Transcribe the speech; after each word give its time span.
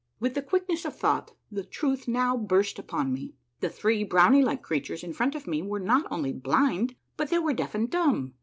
With 0.19 0.33
the 0.33 0.41
quickness 0.41 0.83
of 0.83 0.97
thought 0.97 1.33
the 1.51 1.63
truth 1.63 2.07
now 2.07 2.35
burst 2.35 2.79
upon 2.79 3.13
me: 3.13 3.35
The 3.59 3.69
three 3.69 4.03
brownie 4.03 4.41
like 4.41 4.63
creatures 4.63 5.03
in 5.03 5.13
front 5.13 5.35
of 5.35 5.45
me 5.45 5.61
were 5.61 5.79
not 5.79 6.07
only 6.11 6.33
blind, 6.33 6.95
but 7.17 7.29
they 7.29 7.37
were 7.37 7.53
deaf 7.53 7.75
and 7.75 7.87
dumb. 7.87 8.33